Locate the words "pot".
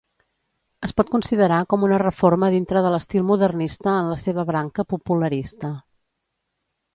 1.01-1.09